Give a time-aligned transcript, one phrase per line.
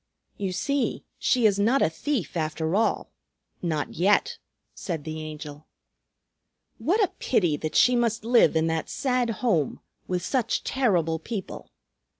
[0.35, 3.11] "You see, she is not a thief, after all;
[3.61, 4.39] not yet,"
[4.73, 5.67] said the Angel.
[6.79, 11.69] "What a pity that she must live in that sad home, with such terrible people!